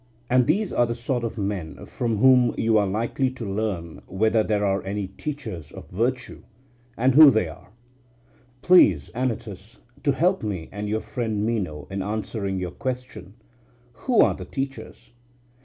And 0.31 0.47
these 0.47 0.73
are 0.73 0.87
the 0.87 0.95
sort 0.95 1.23
of 1.23 1.37
men 1.37 1.85
from 1.85 2.17
whom 2.17 2.55
you 2.57 2.75
are 2.79 2.87
likely 2.87 3.29
to 3.29 3.45
learn 3.45 4.01
whether 4.07 4.41
there 4.41 4.65
are 4.65 4.83
any 4.83 5.09
teachers 5.09 5.71
of 5.71 5.91
virtue, 5.91 6.41
and 6.97 7.13
who 7.13 7.29
they 7.29 7.47
are. 7.47 7.69
Please, 8.63 9.11
Anytus, 9.13 9.77
to 10.01 10.11
help 10.11 10.41
me 10.41 10.69
and 10.71 10.89
your 10.89 11.01
friend 11.01 11.45
Meno 11.45 11.85
in 11.91 12.01
answering 12.01 12.65
our 12.65 12.71
question, 12.71 13.35
Who 13.93 14.21
are 14.21 14.33
the 14.33 14.43
teachers? 14.45 15.11